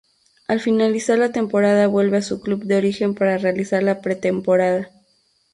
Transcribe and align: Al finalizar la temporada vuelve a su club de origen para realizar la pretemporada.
Al 0.47 0.59
finalizar 0.59 1.19
la 1.19 1.31
temporada 1.31 1.85
vuelve 1.85 2.17
a 2.17 2.21
su 2.23 2.41
club 2.41 2.63
de 2.63 2.75
origen 2.75 3.13
para 3.13 3.37
realizar 3.37 3.83
la 3.83 4.01
pretemporada. 4.01 4.89